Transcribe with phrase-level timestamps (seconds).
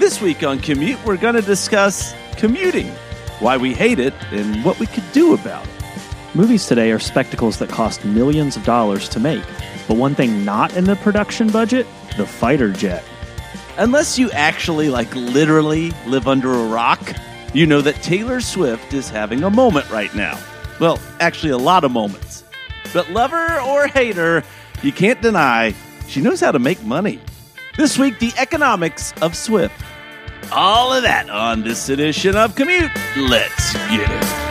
[0.00, 2.86] this week on Commute, we're going to discuss commuting,
[3.38, 6.34] why we hate it, and what we could do about it.
[6.34, 9.44] Movies today are spectacles that cost millions of dollars to make.
[9.86, 11.86] But one thing not in the production budget
[12.16, 13.04] the fighter jet.
[13.76, 17.12] Unless you actually, like, literally live under a rock,
[17.52, 20.38] you know that Taylor Swift is having a moment right now.
[20.80, 22.42] Well, actually, a lot of moments.
[22.94, 24.44] But lover or hater,
[24.82, 25.74] you can't deny
[26.08, 27.20] she knows how to make money.
[27.76, 29.74] This week, the economics of Swift.
[30.52, 32.90] All of that on this edition of Commute.
[33.16, 34.50] Let's get it.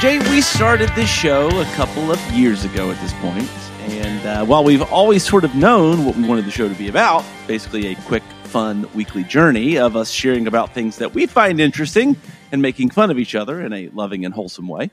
[0.00, 3.46] Jay, we started this show a couple of years ago at this point,
[3.90, 6.88] and uh, while we've always sort of known what we wanted the show to be
[6.88, 11.60] about, basically a quick, fun weekly journey of us sharing about things that we find
[11.60, 12.16] interesting
[12.50, 14.90] and making fun of each other in a loving and wholesome way,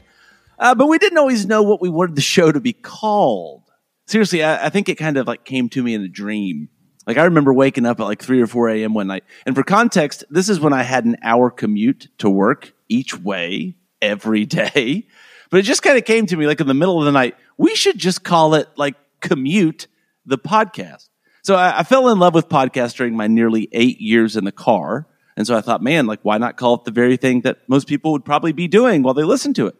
[0.60, 3.64] uh, but we didn't always know what we wanted the show to be called.
[4.08, 6.68] Seriously, I, I think it kind of like came to me in a dream.
[7.08, 8.94] Like I remember waking up at like three or four a.m.
[8.94, 12.74] one night, and for context, this is when I had an hour commute to work
[12.90, 15.08] each way every day.
[15.50, 17.36] But it just kind of came to me like in the middle of the night,
[17.58, 19.88] we should just call it like commute
[20.26, 21.08] the podcast.
[21.44, 24.52] So I, I fell in love with podcasts during my nearly eight years in the
[24.52, 25.08] car.
[25.38, 27.88] And so I thought, man, like why not call it the very thing that most
[27.88, 29.76] people would probably be doing while they listen to it?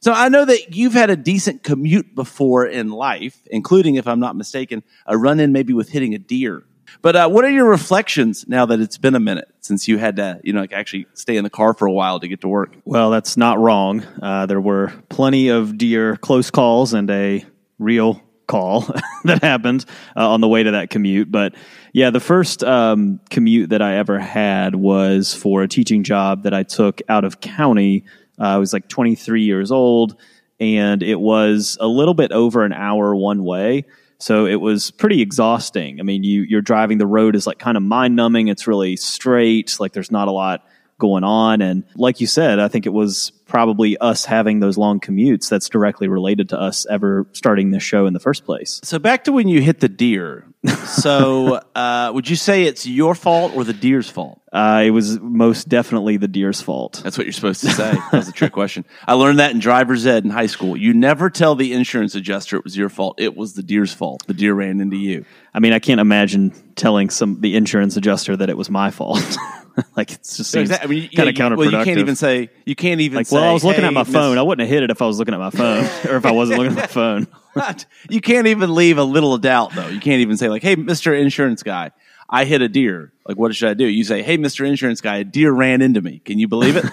[0.00, 4.20] So I know that you've had a decent commute before in life, including, if I'm
[4.20, 6.64] not mistaken, a run in maybe with hitting a deer.
[7.02, 10.16] But uh, what are your reflections now that it's been a minute since you had
[10.16, 12.48] to, you know, like actually stay in the car for a while to get to
[12.48, 12.74] work?
[12.84, 14.02] Well, that's not wrong.
[14.22, 17.44] Uh, there were plenty of deer close calls and a
[17.78, 18.80] real call
[19.24, 19.84] that happened
[20.16, 21.30] uh, on the way to that commute.
[21.30, 21.54] But
[21.92, 26.52] yeah, the first um, commute that I ever had was for a teaching job that
[26.52, 28.04] I took out of county.
[28.38, 30.16] Uh, I was like 23 years old,
[30.58, 33.84] and it was a little bit over an hour one way.
[34.20, 35.98] So it was pretty exhausting.
[35.98, 38.48] I mean, you you're driving the road is like kind of mind numbing.
[38.48, 39.78] It's really straight.
[39.80, 40.64] Like there's not a lot
[41.00, 41.60] going on.
[41.60, 45.68] And like you said, I think it was probably us having those long commutes that's
[45.68, 48.80] directly related to us ever starting this show in the first place.
[48.84, 50.46] So back to when you hit the deer.
[50.86, 54.40] So uh, would you say it's your fault or the deer's fault?
[54.52, 57.00] Uh, it was most definitely the deer's fault.
[57.02, 57.92] That's what you're supposed to say.
[57.92, 58.84] That was a trick question.
[59.06, 60.76] I learned that in driver's ed in high school.
[60.76, 63.20] You never tell the insurance adjuster it was your fault.
[63.20, 64.26] It was the deer's fault.
[64.26, 65.24] The deer ran into you.
[65.52, 69.36] I mean, I can't imagine telling some the insurance adjuster that it was my fault.
[69.96, 71.56] like it's just seems I mean, kind of yeah, you- counterproductive.
[71.56, 73.36] Well, you can't even say you can't even like, say.
[73.36, 74.38] well, I was looking "Hey, at my Miss- phone.
[74.38, 76.30] I wouldn't have hit it if I was looking at my phone, or if I
[76.32, 77.26] wasn't looking at my
[77.56, 77.76] phone.
[78.08, 79.88] You can't even leave a little doubt though.
[79.88, 81.90] You can't even say like, "Hey, Mister Insurance Guy,
[82.28, 83.12] I hit a deer.
[83.26, 86.00] Like, what should I do?" You say, "Hey, Mister Insurance Guy, a deer ran into
[86.00, 86.20] me.
[86.24, 86.84] Can you believe it?"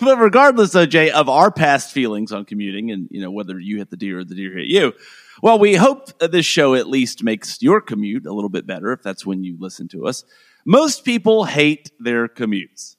[0.00, 3.78] but regardless, though, Jay, of our past feelings on commuting, and you know whether you
[3.78, 4.92] hit the deer or the deer hit you,
[5.42, 8.92] well, we hope that this show at least makes your commute a little bit better
[8.92, 10.24] if that's when you listen to us.
[10.64, 12.96] Most people hate their commutes.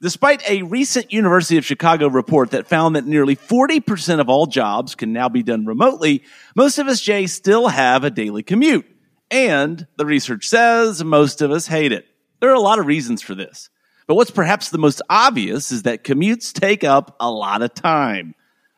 [0.00, 4.96] Despite a recent University of Chicago report that found that nearly 40% of all jobs
[4.96, 6.24] can now be done remotely,
[6.56, 8.84] most of us, Jay, still have a daily commute.
[9.30, 12.04] And the research says most of us hate it.
[12.40, 13.70] There are a lot of reasons for this.
[14.08, 18.34] But what's perhaps the most obvious is that commutes take up a lot of time.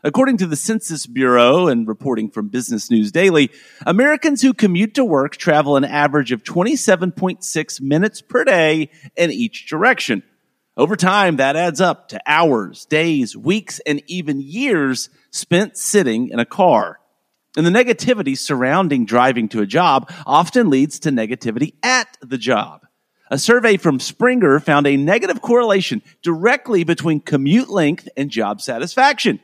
[0.06, 3.50] According to the Census Bureau and reporting from Business News Daily,
[3.86, 9.66] Americans who commute to work travel an average of 27.6 minutes per day in each
[9.66, 10.22] direction.
[10.76, 16.38] Over time, that adds up to hours, days, weeks, and even years spent sitting in
[16.38, 17.00] a car.
[17.56, 22.82] And the negativity surrounding driving to a job often leads to negativity at the job.
[23.30, 29.40] A survey from Springer found a negative correlation directly between commute length and job satisfaction.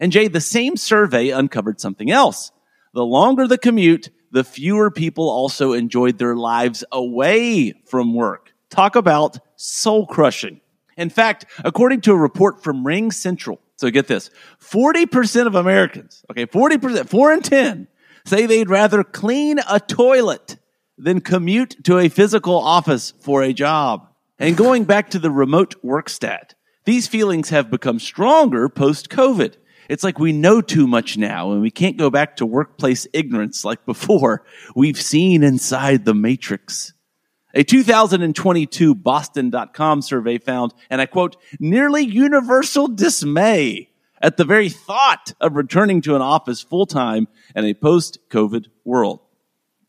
[0.00, 2.52] And Jay, the same survey uncovered something else.
[2.94, 8.52] The longer the commute, the fewer people also enjoyed their lives away from work.
[8.70, 10.60] Talk about soul crushing.
[10.96, 14.30] In fact, according to a report from RingCentral, so get this
[14.60, 17.88] 40% of Americans, okay, 40%, 4 in 10,
[18.24, 20.58] say they'd rather clean a toilet
[20.98, 24.08] than commute to a physical office for a job.
[24.38, 26.54] And going back to the remote work stat,
[26.84, 29.54] these feelings have become stronger post COVID.
[29.88, 33.64] It's like we know too much now and we can't go back to workplace ignorance
[33.64, 34.44] like before.
[34.76, 36.92] We've seen inside the matrix.
[37.54, 43.88] A 2022 Boston.com survey found, and I quote, nearly universal dismay
[44.20, 47.26] at the very thought of returning to an office full time
[47.56, 49.20] in a post COVID world.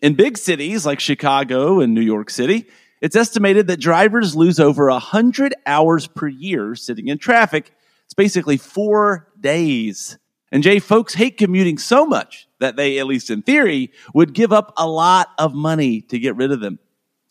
[0.02, 2.66] In big cities like Chicago and New York City,
[3.02, 7.74] it's estimated that drivers lose over 100 hours per year sitting in traffic.
[8.10, 10.18] It's basically four days.
[10.52, 14.52] And Jay, folks hate commuting so much that they, at least in theory, would give
[14.52, 16.80] up a lot of money to get rid of them.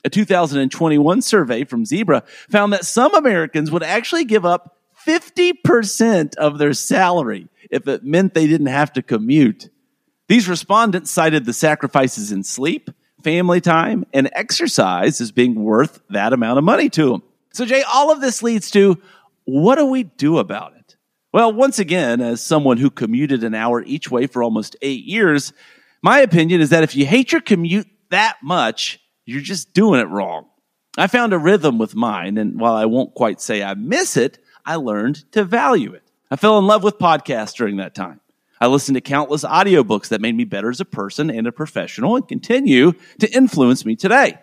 [0.05, 6.59] A 2021 survey from Zebra found that some Americans would actually give up 50% of
[6.59, 9.71] their salary if it meant they didn't have to commute.
[10.29, 12.89] These respondents cited the sacrifices in sleep,
[13.25, 17.23] family time, and exercise as being worth that amount of money to them.
[17.53, 19.01] So, Jay, all of this leads to
[19.49, 20.97] what do we do about it?
[21.33, 25.55] Well, once again, as someone who commuted an hour each way for almost eight years,
[26.03, 30.09] my opinion is that if you hate your commute that much, you're just doing it
[30.11, 30.49] wrong.
[30.99, 34.39] I found a rhythm with mine, and while I won't quite say I miss it,
[34.67, 36.03] I learned to value it.
[36.31, 38.21] I fell in love with podcasts during that time.
[38.61, 42.17] I listened to countless audiobooks that made me better as a person and a professional
[42.17, 44.39] and continue to influence me today.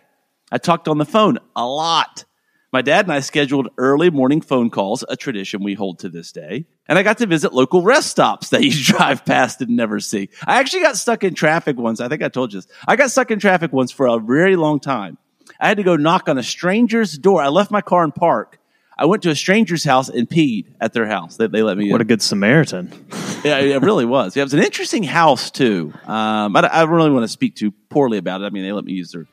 [0.51, 2.25] I talked on the phone a lot.
[2.71, 6.31] My dad and I scheduled early morning phone calls, a tradition we hold to this
[6.31, 6.65] day.
[6.87, 10.29] And I got to visit local rest stops that you drive past and never see.
[10.45, 12.01] I actually got stuck in traffic once.
[12.01, 12.71] I think I told you this.
[12.87, 15.17] I got stuck in traffic once for a very long time.
[15.59, 17.41] I had to go knock on a stranger's door.
[17.41, 18.59] I left my car in park
[18.97, 21.35] I went to a stranger's house and peed at their house.
[21.35, 21.91] They, they let me.
[21.91, 22.01] What in.
[22.01, 22.91] a good Samaritan.
[23.43, 24.35] yeah, it really was.
[24.35, 25.93] Yeah, it was an interesting house too.
[26.05, 28.45] Um, I, I don't really want to speak too poorly about it.
[28.45, 29.25] I mean, they let me use their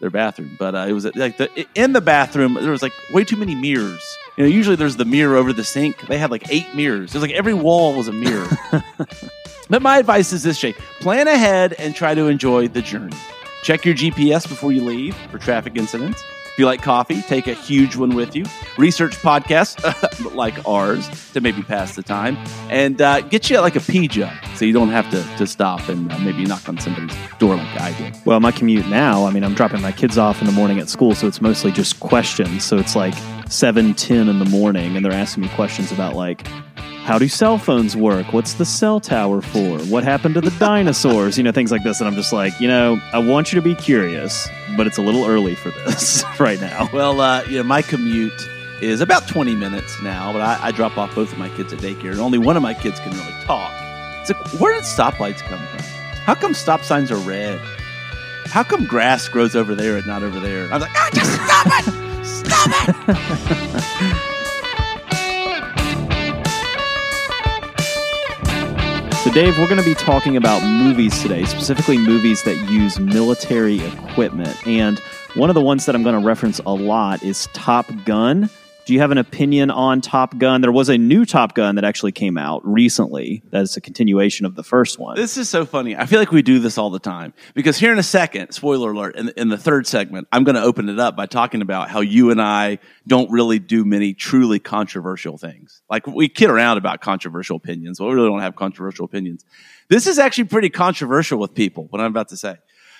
[0.00, 3.22] their bathroom, but uh, it was like the, in the bathroom there was like way
[3.22, 4.02] too many mirrors.
[4.36, 6.06] You know, usually there's the mirror over the sink.
[6.08, 7.10] They had like eight mirrors.
[7.10, 8.48] It was like every wall was a mirror.
[9.68, 13.16] but my advice is this, Jay: plan ahead and try to enjoy the journey.
[13.62, 17.52] Check your GPS before you leave for traffic incidents If you like coffee, take a
[17.52, 18.46] huge one with you.
[18.78, 22.38] Research podcasts like ours to maybe pass the time,
[22.70, 25.88] and uh, get you like a pee jug so you don't have to, to stop
[25.88, 28.14] and uh, maybe knock on somebody's door like I did.
[28.26, 30.90] Well, my commute now, I mean, I'm dropping my kids off in the morning at
[30.90, 32.62] school, so it's mostly just questions.
[32.62, 33.14] So it's like
[33.48, 36.46] seven, ten in the morning, and they're asking me questions about like
[36.76, 38.34] how do cell phones work?
[38.34, 39.78] What's the cell tower for?
[39.84, 41.38] What happened to the dinosaurs?
[41.38, 41.98] You know, things like this.
[41.98, 44.46] And I'm just like, you know, I want you to be curious,
[44.76, 46.86] but it's a little early for this right now.
[46.92, 48.46] Well, uh, you know, my commute
[48.82, 51.78] is about 20 minutes now, but I, I, drop off both of my kids at
[51.78, 53.79] daycare, and only one of my kids can really talk.
[54.20, 55.80] It's like, where did stoplights come from?
[56.24, 57.58] How come stop signs are red?
[58.46, 60.72] How come grass grows over there and not over there?
[60.72, 62.24] I'm like, ah, just stop it!
[62.26, 64.26] Stop it!
[69.20, 73.78] So, Dave, we're going to be talking about movies today, specifically movies that use military
[73.84, 74.66] equipment.
[74.66, 74.98] And
[75.34, 78.48] one of the ones that I'm going to reference a lot is Top Gun.
[78.90, 80.62] Do you have an opinion on Top Gun?
[80.62, 83.40] There was a new Top Gun that actually came out recently.
[83.48, 85.14] That's a continuation of the first one.
[85.14, 85.94] This is so funny.
[85.94, 88.90] I feel like we do this all the time because here in a second, spoiler
[88.90, 91.88] alert, in, in the third segment, I'm going to open it up by talking about
[91.88, 95.82] how you and I don't really do many truly controversial things.
[95.88, 99.44] Like we kid around about controversial opinions, but we really don't have controversial opinions.
[99.88, 102.56] This is actually pretty controversial with people, what I'm about to say.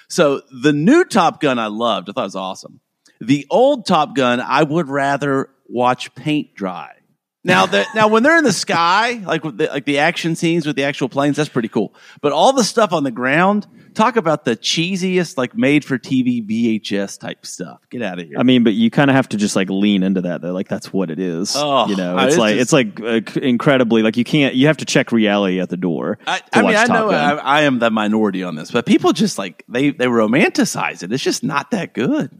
[0.08, 2.08] So the new Top Gun I loved.
[2.08, 2.80] I thought it was awesome.
[3.20, 6.99] The old Top Gun, I would rather watch paint dry.
[7.42, 10.76] Now that now when they're in the sky, like the, like the action scenes with
[10.76, 11.94] the actual planes, that's pretty cool.
[12.20, 16.46] But all the stuff on the ground, talk about the cheesiest, like made for TV
[16.46, 17.80] VHS type stuff.
[17.88, 18.36] Get out of here.
[18.38, 20.52] I mean, but you kind of have to just like lean into that though.
[20.52, 21.54] Like that's what it is.
[21.56, 24.54] Oh, you know, it's, it's like just, it's like uh, incredibly like you can't.
[24.54, 26.18] You have to check reality at the door.
[26.26, 29.38] I, I mean, I know I, I, am the minority on this, but people just
[29.38, 31.10] like they they romanticize it.
[31.10, 32.30] It's just not that good.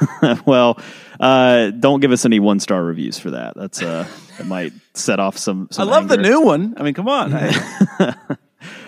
[0.46, 0.80] well
[1.20, 3.54] uh, don't give us any one star reviews for that.
[3.56, 4.06] That's uh,
[4.38, 5.68] that might set off some.
[5.70, 6.22] some I love anger.
[6.22, 6.74] the new one.
[6.76, 7.32] I mean, come on.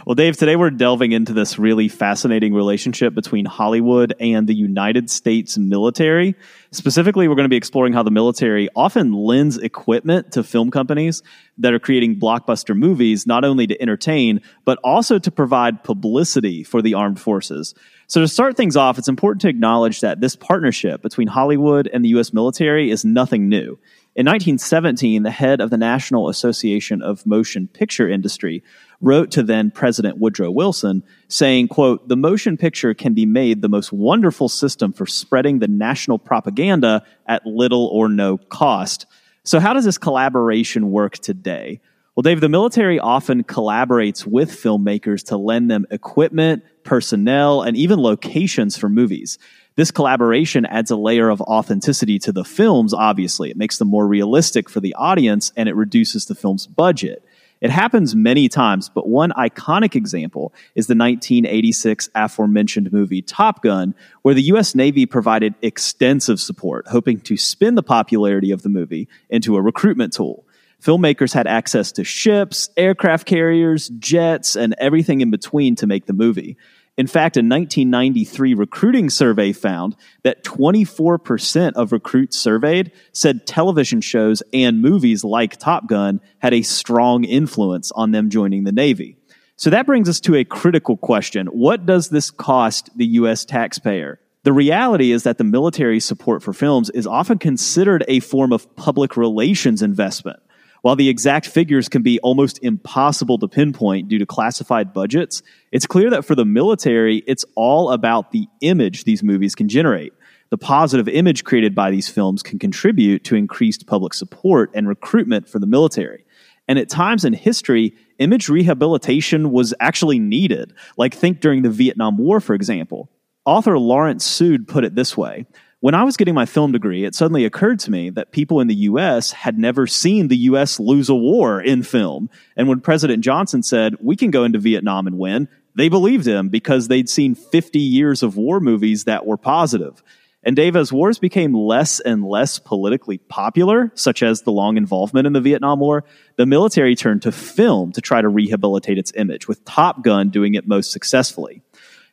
[0.09, 5.11] well, Dave, today we're delving into this really fascinating relationship between Hollywood and the United
[5.11, 6.35] States military.
[6.71, 11.23] Specifically, we're going to be exploring how the military often lends equipment to film companies
[11.59, 16.81] that are creating blockbuster movies, not only to entertain, but also to provide publicity for
[16.81, 17.75] the armed forces.
[18.07, 22.03] So, to start things off, it's important to acknowledge that this partnership between Hollywood and
[22.03, 22.33] the U.S.
[22.33, 23.79] military is nothing new.
[24.19, 28.65] In 1917, the head of the National Association of Motion Picture Industry
[29.01, 33.69] wrote to then President Woodrow Wilson saying, quote, the motion picture can be made the
[33.69, 39.07] most wonderful system for spreading the national propaganda at little or no cost.
[39.45, 41.81] So how does this collaboration work today?
[42.17, 48.01] Well, Dave, the military often collaborates with filmmakers to lend them equipment, personnel, and even
[48.01, 49.39] locations for movies.
[49.79, 53.49] This collaboration adds a layer of authenticity to the films, obviously.
[53.49, 57.25] It makes them more realistic for the audience and it reduces the film's budget.
[57.61, 63.95] It happens many times, but one iconic example is the 1986 aforementioned movie Top Gun,
[64.23, 64.75] where the U.S.
[64.75, 70.13] Navy provided extensive support, hoping to spin the popularity of the movie into a recruitment
[70.13, 70.45] tool.
[70.83, 76.13] Filmmakers had access to ships, aircraft carriers, jets, and everything in between to make the
[76.13, 76.57] movie.
[76.99, 84.43] In fact, a 1993 recruiting survey found that 24% of recruits surveyed said television shows
[84.53, 89.17] and movies like Top Gun had a strong influence on them joining the Navy.
[89.55, 91.47] So that brings us to a critical question.
[91.47, 93.45] What does this cost the U.S.
[93.45, 94.19] taxpayer?
[94.43, 98.75] The reality is that the military support for films is often considered a form of
[98.75, 100.41] public relations investment.
[100.83, 105.43] While the exact figures can be almost impossible to pinpoint due to classified budgets,
[105.73, 110.13] it's clear that for the military, it's all about the image these movies can generate.
[110.51, 115.49] The positive image created by these films can contribute to increased public support and recruitment
[115.49, 116.25] for the military.
[116.69, 120.75] And at times in history, image rehabilitation was actually needed.
[120.97, 123.11] Like, think during the Vietnam War, for example.
[123.45, 125.47] Author Lawrence Suid put it this way
[125.81, 128.67] when I was getting my film degree, it suddenly occurred to me that people in
[128.67, 132.29] the US had never seen the US lose a war in film.
[132.57, 136.49] And when President Johnson said, we can go into Vietnam and win, they believed him
[136.49, 140.03] because they'd seen 50 years of war movies that were positive.
[140.43, 145.27] And Dave, as wars became less and less politically popular, such as the long involvement
[145.27, 146.05] in the Vietnam War,
[146.37, 150.55] the military turned to film to try to rehabilitate its image, with Top Gun doing
[150.55, 151.63] it most successfully.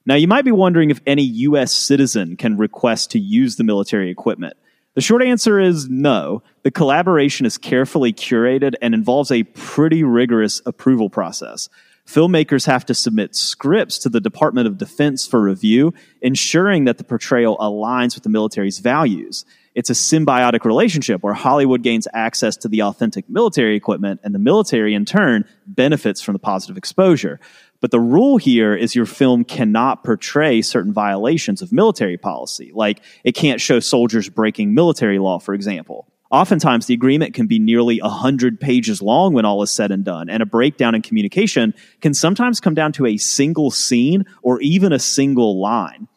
[0.05, 1.71] Now, you might be wondering if any U.S.
[1.71, 4.55] citizen can request to use the military equipment.
[4.93, 6.43] The short answer is no.
[6.63, 11.69] The collaboration is carefully curated and involves a pretty rigorous approval process.
[12.07, 17.03] Filmmakers have to submit scripts to the Department of Defense for review, ensuring that the
[17.03, 19.43] portrayal aligns with the military's values.
[19.73, 24.39] It's a symbiotic relationship where Hollywood gains access to the authentic military equipment and the
[24.39, 27.39] military in turn benefits from the positive exposure.
[27.85, 33.03] But the rule here is your film cannot portray certain violations of military policy, like
[33.23, 36.07] it can't show soldiers breaking military law, for example.
[36.31, 40.31] Oftentimes, the agreement can be nearly 100 pages long when all is said and done,
[40.31, 44.91] and a breakdown in communication can sometimes come down to a single scene or even
[44.91, 46.07] a single line.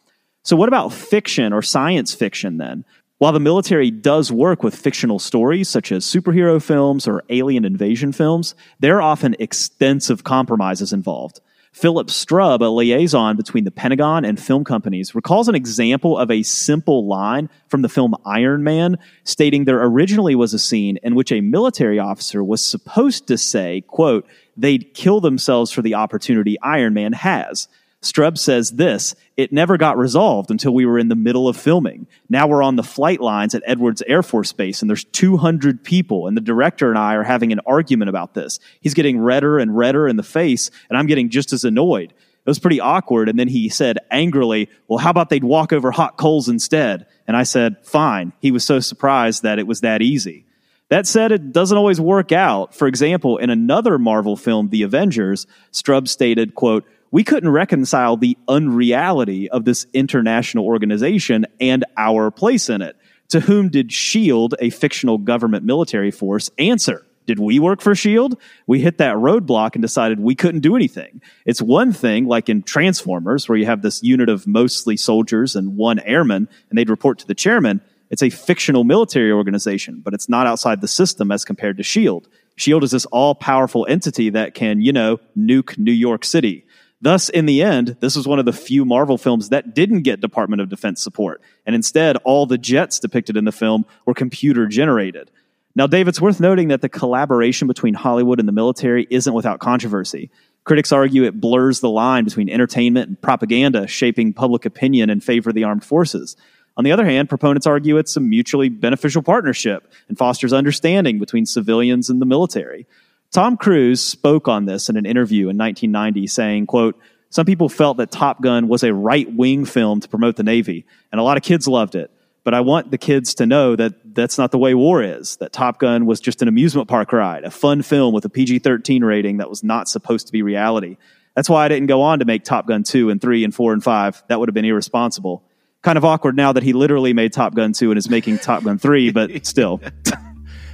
[0.41, 2.83] So, what about fiction or science fiction then?
[3.19, 8.11] While the military does work with fictional stories such as superhero films or alien invasion
[8.11, 11.41] films, there are often extensive compromises involved.
[11.71, 16.43] Philip Strub, a liaison between the Pentagon and film companies, recalls an example of a
[16.43, 21.31] simple line from the film Iron Man, stating there originally was a scene in which
[21.31, 26.93] a military officer was supposed to say, quote, they'd kill themselves for the opportunity Iron
[26.93, 27.67] Man has.
[28.01, 32.07] Strub says this It never got resolved until we were in the middle of filming.
[32.29, 36.27] Now we're on the flight lines at Edwards Air Force Base, and there's 200 people,
[36.27, 38.59] and the director and I are having an argument about this.
[38.79, 42.11] He's getting redder and redder in the face, and I'm getting just as annoyed.
[42.11, 43.29] It was pretty awkward.
[43.29, 47.05] And then he said angrily, Well, how about they'd walk over hot coals instead?
[47.27, 48.33] And I said, Fine.
[48.39, 50.45] He was so surprised that it was that easy.
[50.89, 52.73] That said, it doesn't always work out.
[52.73, 58.37] For example, in another Marvel film, The Avengers, Strub stated, quote, we couldn't reconcile the
[58.47, 62.95] unreality of this international organization and our place in it.
[63.29, 67.05] To whom did SHIELD, a fictional government military force, answer?
[67.27, 68.39] Did we work for SHIELD?
[68.65, 71.21] We hit that roadblock and decided we couldn't do anything.
[71.45, 75.77] It's one thing, like in Transformers, where you have this unit of mostly soldiers and
[75.77, 77.81] one airman, and they'd report to the chairman.
[78.09, 82.27] It's a fictional military organization, but it's not outside the system as compared to SHIELD.
[82.55, 86.65] SHIELD is this all powerful entity that can, you know, nuke New York City.
[87.01, 90.19] Thus, in the end, this was one of the few Marvel films that didn't get
[90.19, 94.67] Department of Defense support, and instead, all the jets depicted in the film were computer
[94.67, 95.31] generated.
[95.75, 99.59] Now, Dave, it's worth noting that the collaboration between Hollywood and the military isn't without
[99.59, 100.29] controversy.
[100.65, 105.51] Critics argue it blurs the line between entertainment and propaganda, shaping public opinion in favor
[105.51, 106.35] of the armed forces.
[106.75, 111.45] On the other hand, proponents argue it's a mutually beneficial partnership and fosters understanding between
[111.45, 112.85] civilians and the military.
[113.31, 117.97] Tom Cruise spoke on this in an interview in 1990 saying, quote, some people felt
[117.97, 121.37] that Top Gun was a right wing film to promote the Navy, and a lot
[121.37, 122.09] of kids loved it.
[122.43, 125.53] But I want the kids to know that that's not the way war is, that
[125.53, 129.03] Top Gun was just an amusement park ride, a fun film with a PG 13
[129.03, 130.97] rating that was not supposed to be reality.
[131.35, 133.73] That's why I didn't go on to make Top Gun 2 and 3 and 4
[133.73, 134.23] and 5.
[134.27, 135.43] That would have been irresponsible.
[135.83, 138.63] Kind of awkward now that he literally made Top Gun 2 and is making Top
[138.63, 139.79] Gun 3, but still.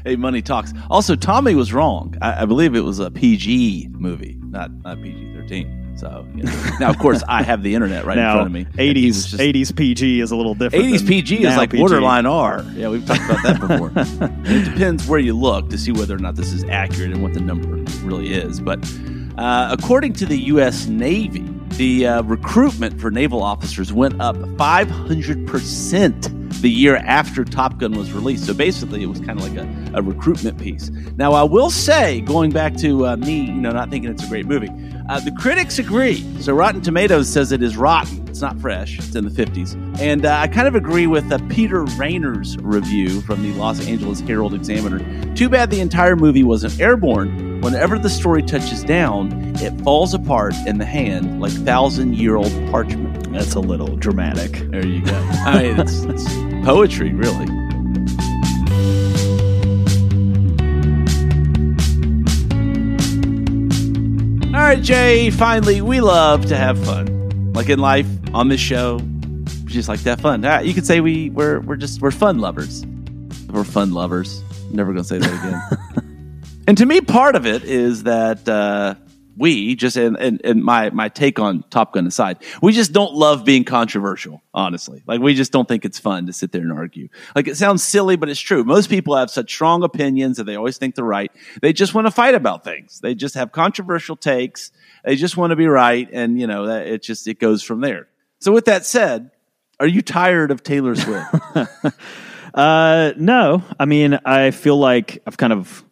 [0.05, 0.73] hey, money talks.
[0.89, 2.15] Also, Tommy was wrong.
[2.21, 5.81] I, I believe it was a PG movie, not not PG thirteen.
[5.97, 6.69] So you know.
[6.79, 8.67] now, of course, I have the internet right now, in front of me.
[8.77, 10.85] Eighties eighties PG is a little different.
[10.85, 11.81] Eighties PG is like PG.
[11.81, 12.63] borderline R.
[12.73, 13.91] Yeah, we've talked about that before.
[14.47, 17.33] It depends where you look to see whether or not this is accurate and what
[17.33, 17.67] the number
[18.05, 18.61] really is.
[18.61, 18.79] But
[19.37, 20.87] uh, according to the U.S.
[20.87, 21.45] Navy,
[21.77, 26.29] the uh, recruitment for naval officers went up 500 percent
[26.61, 28.45] the year after Top Gun was released.
[28.45, 30.89] So basically, it was kind of like a, a recruitment piece.
[31.17, 34.27] Now, I will say, going back to uh, me, you know, not thinking it's a
[34.27, 34.69] great movie,
[35.09, 36.23] uh, the critics agree.
[36.41, 38.27] So Rotten Tomatoes says it is rotten.
[38.27, 38.97] It's not fresh.
[38.97, 39.99] It's in the 50s.
[39.99, 44.19] And uh, I kind of agree with uh, Peter Rainer's review from the Los Angeles
[44.19, 44.99] Herald Examiner.
[45.35, 47.54] Too bad the entire movie wasn't airborne.
[47.65, 52.51] Whenever the story touches down, it falls apart in the hand like thousand year old
[52.69, 53.33] parchment.
[53.33, 54.51] That's a little dramatic.
[54.69, 55.15] There you go.
[55.15, 56.25] I mean, it's, it's
[56.63, 57.47] poetry, really.
[64.53, 67.51] All right, Jay, finally, we love to have fun.
[67.53, 70.45] Like in life, on this show, we just like to have fun.
[70.45, 72.85] Ah, You could say we, we're, we're just, we're fun lovers.
[73.49, 74.43] We're fun lovers.
[74.71, 75.79] Never going to say that again.
[76.67, 78.95] and to me, part of it is that uh,
[79.37, 83.13] we just, and, and, and my, my take on Top Gun aside, we just don't
[83.13, 85.03] love being controversial, honestly.
[85.05, 87.09] Like, we just don't think it's fun to sit there and argue.
[87.35, 88.63] Like, it sounds silly, but it's true.
[88.63, 91.31] Most people have such strong opinions that they always think they're right.
[91.61, 92.99] They just want to fight about things.
[92.99, 94.71] They just have controversial takes.
[95.03, 96.09] They just want to be right.
[96.11, 98.07] And, you know, that it just, it goes from there.
[98.39, 99.31] So, with that said,
[99.79, 101.35] are you tired of Taylor Swift?
[102.55, 105.83] Uh, no, I mean, I feel like I've kind of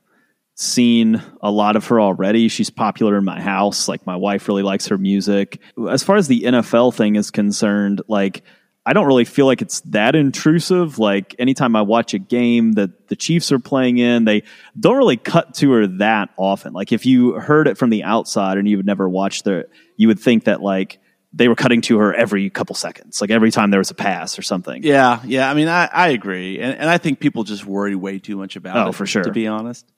[0.56, 2.48] seen a lot of her already.
[2.48, 3.88] She's popular in my house.
[3.88, 5.60] Like my wife really likes her music.
[5.90, 8.44] As far as the NFL thing is concerned, like
[8.86, 11.00] I don't really feel like it's that intrusive.
[11.00, 14.44] Like anytime I watch a game that the Chiefs are playing in, they
[14.80, 16.74] don't really cut to her that often.
[16.74, 20.20] Like if you heard it from the outside and you've never watched the, you would
[20.20, 21.00] think that like
[21.36, 24.38] they were cutting to her every couple seconds, like every time there was a pass
[24.38, 24.84] or something.
[24.84, 25.50] Yeah, yeah.
[25.50, 28.56] I mean, I, I agree, and, and I think people just worry way too much
[28.56, 28.96] about Oh, it.
[28.96, 29.24] for sure.
[29.24, 29.90] To be honest,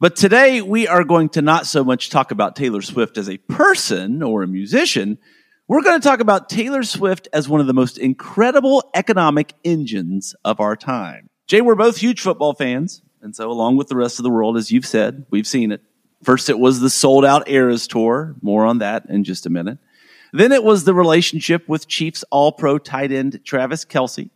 [0.00, 3.38] but today we are going to not so much talk about Taylor Swift as a
[3.38, 5.18] person or a musician.
[5.66, 10.34] We're going to talk about Taylor Swift as one of the most incredible economic engines
[10.44, 11.30] of our time.
[11.46, 14.56] Jay, we're both huge football fans, and so along with the rest of the world,
[14.56, 15.82] as you've said, we've seen it.
[16.22, 18.34] First, it was the sold out Eras tour.
[18.42, 19.78] More on that in just a minute.
[20.32, 24.30] Then it was the relationship with Chiefs All Pro tight end Travis Kelce.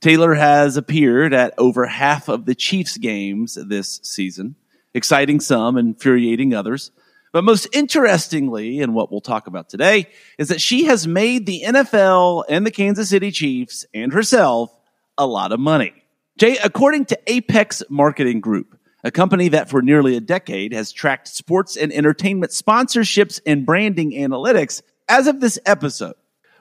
[0.00, 4.56] Taylor has appeared at over half of the Chiefs games this season,
[4.94, 6.90] exciting some, infuriating others.
[7.32, 10.06] But most interestingly, and what we'll talk about today,
[10.38, 14.70] is that she has made the NFL and the Kansas City Chiefs and herself
[15.18, 15.92] a lot of money.
[16.38, 21.28] Jay, according to Apex Marketing Group, a company that for nearly a decade has tracked
[21.28, 26.14] sports and entertainment sponsorships and branding analytics, as of this episode,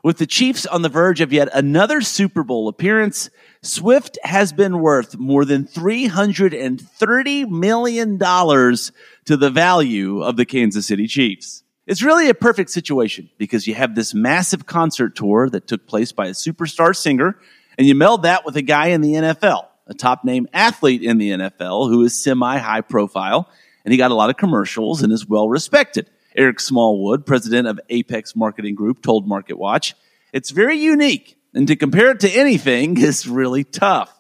[0.04, 3.30] with the Chiefs on the verge of yet another Super Bowl appearance,
[3.64, 11.08] Swift has been worth more than $330 million to the value of the Kansas City
[11.08, 11.64] Chiefs.
[11.88, 16.12] It's really a perfect situation because you have this massive concert tour that took place
[16.12, 17.40] by a superstar singer,
[17.78, 21.18] and you meld that with a guy in the NFL, a top name athlete in
[21.18, 23.50] the NFL who is semi high profile,
[23.86, 26.10] and he got a lot of commercials and is well respected.
[26.36, 29.94] Eric Smallwood, president of Apex Marketing Group, told MarketWatch,
[30.34, 34.14] it's very unique, and to compare it to anything is really tough.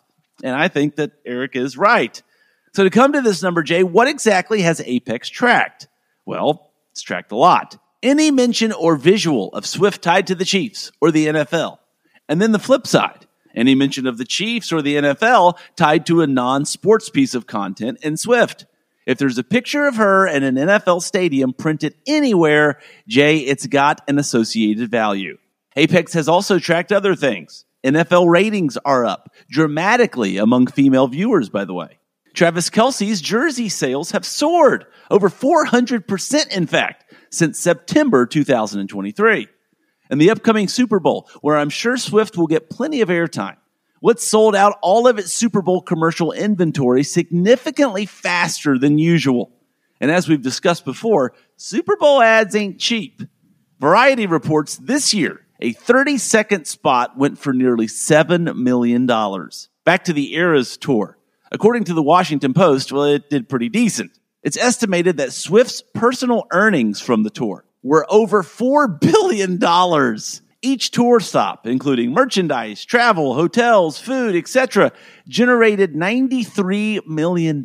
[0.43, 2.21] And I think that Eric is right.
[2.73, 5.87] So to come to this number, Jay, what exactly has Apex tracked?
[6.25, 7.77] Well, it's tracked a lot.
[8.01, 11.77] Any mention or visual of Swift tied to the Chiefs or the NFL.
[12.27, 16.21] And then the flip side, any mention of the Chiefs or the NFL tied to
[16.21, 18.65] a non sports piece of content in Swift.
[19.05, 24.01] If there's a picture of her in an NFL stadium printed anywhere, Jay, it's got
[24.07, 25.37] an associated value.
[25.75, 27.65] Apex has also tracked other things.
[27.83, 31.99] NFL ratings are up dramatically among female viewers, by the way.
[32.33, 39.47] Travis Kelce's jersey sales have soared over 400%, in fact, since September 2023.
[40.09, 43.57] And the upcoming Super Bowl, where I'm sure Swift will get plenty of airtime.
[43.99, 49.51] What's sold out all of its Super Bowl commercial inventory significantly faster than usual.
[50.01, 53.21] And as we've discussed before, Super Bowl ads ain't cheap.
[53.79, 59.05] Variety reports this year, a 30 second spot went for nearly $7 million.
[59.07, 61.17] Back to the Eras tour.
[61.53, 64.11] According to the Washington Post, well, it did pretty decent.
[64.43, 69.57] It's estimated that Swift's personal earnings from the tour were over $4 billion
[70.61, 74.91] Each tour stop, including merchandise, travel, hotels, food, etc.,
[75.29, 77.63] generated $93 million,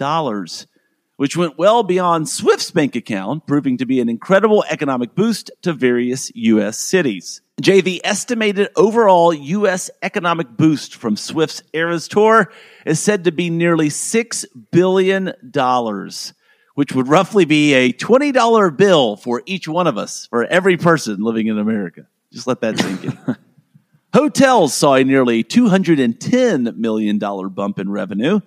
[1.16, 5.72] which went well beyond Swift's bank account, proving to be an incredible economic boost to
[5.72, 6.78] various U.S.
[6.78, 7.42] cities.
[7.60, 9.90] Jay, the estimated overall U.S.
[10.02, 12.52] economic boost from Swift's Eras Tour
[12.86, 15.32] is said to be nearly $6 billion,
[16.74, 21.20] which would roughly be a $20 bill for each one of us, for every person
[21.20, 22.06] living in America.
[22.32, 23.18] Just let that sink in.
[24.14, 28.40] Hotels saw a nearly $210 million bump in revenue.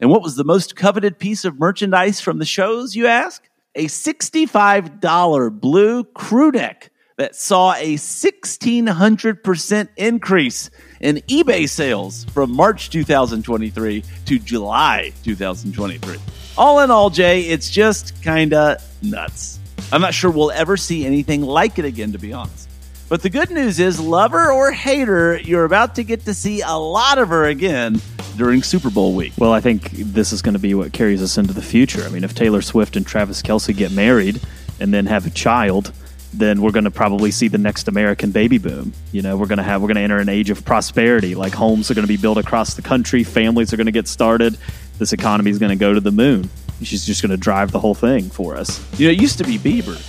[0.00, 3.46] And what was the most coveted piece of merchandise from the shows, you ask?
[3.74, 12.90] A $65 blue crew neck that saw a 1600% increase in eBay sales from March
[12.90, 16.16] 2023 to July 2023.
[16.56, 19.60] All in all, Jay, it's just kind of nuts.
[19.92, 22.68] I'm not sure we'll ever see anything like it again, to be honest.
[23.08, 26.72] But the good news is, lover or hater, you're about to get to see a
[26.72, 28.00] lot of her again
[28.36, 29.34] during Super Bowl week.
[29.38, 32.02] Well, I think this is going to be what carries us into the future.
[32.02, 34.40] I mean, if Taylor Swift and Travis Kelce get married
[34.80, 35.92] and then have a child,
[36.38, 38.92] then we're going to probably see the next American baby boom.
[39.12, 41.34] You know, we're going to have we're going to enter an age of prosperity.
[41.34, 44.08] Like homes are going to be built across the country, families are going to get
[44.08, 44.58] started.
[44.98, 46.48] This economy is going to go to the moon.
[46.82, 48.84] She's just going to drive the whole thing for us.
[48.98, 50.00] You know, it used to be Bieber.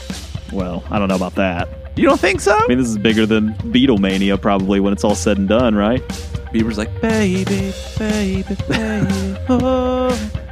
[0.52, 1.70] Well, I don't know about that.
[1.96, 2.56] You don't think so?
[2.56, 6.06] I mean, this is bigger than Beatlemania probably when it's all said and done, right?
[6.54, 9.38] Bieber's like, baby, baby, baby.
[9.50, 10.45] Oh.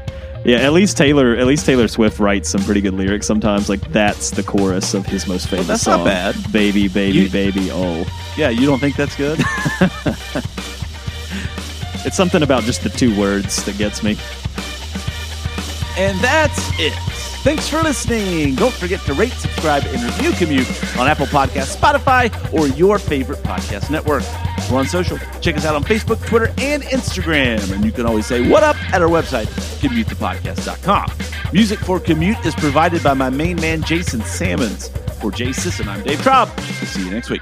[0.46, 3.70] Yeah, at least Taylor, at least Taylor Swift writes some pretty good lyrics sometimes.
[3.70, 6.04] Like that's the chorus of his most famous that's song.
[6.04, 6.52] That's not bad.
[6.52, 7.70] Baby, baby, You- baby.
[7.72, 8.06] Oh,
[8.38, 9.40] Yeah, you don't think that's good?
[12.06, 14.18] it's something about just the two words that gets me.
[15.98, 16.94] And that's it.
[17.44, 18.56] Thanks for listening.
[18.56, 23.40] Don't forget to rate, subscribe, and review Commute on Apple Podcasts, Spotify, or your favorite
[23.40, 24.24] podcast network.
[24.72, 25.18] We're on social.
[25.42, 27.70] Check us out on Facebook, Twitter, and Instagram.
[27.74, 29.48] And you can always say what up at our website,
[29.82, 31.12] commutethepodcast.com.
[31.52, 34.88] Music for Commute is provided by my main man, Jason Sammons.
[35.20, 36.48] For Jay Sisson, I'm Dave Traub.
[36.56, 37.42] We'll see you next week.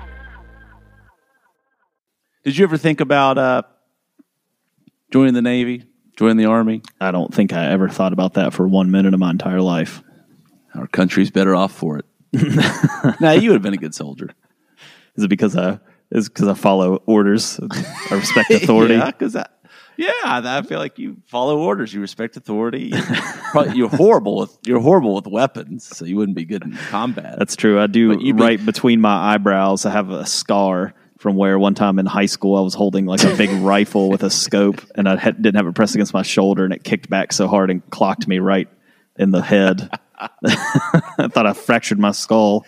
[2.44, 3.62] Did you ever think about uh,
[5.12, 5.84] joining the Navy,
[6.22, 6.84] joining the Army?
[7.00, 10.04] I don't think I ever thought about that for one minute of my entire life.
[10.76, 12.06] Our country's better off for it.
[13.20, 14.30] now you would have been a good soldier.
[15.16, 15.80] Is it because I
[16.12, 17.60] is because I follow orders?
[17.60, 18.94] I respect authority.
[18.94, 19.34] yeah, because
[19.98, 22.92] yeah, I feel like you follow orders, you respect authority.
[22.94, 26.78] You're, probably, you're horrible with you're horrible with weapons, so you wouldn't be good in
[26.92, 27.40] combat.
[27.40, 27.80] That's true.
[27.80, 29.88] I do you'd be- right between my eyebrows.
[29.88, 33.24] I have a scar from where one time in high school I was holding like
[33.24, 36.24] a big rifle with a scope, and I had, didn't have it pressed against my
[36.24, 38.68] shoulder, and it kicked back so hard and clocked me right
[39.18, 39.88] in the head.
[40.18, 42.66] I thought I fractured my skull.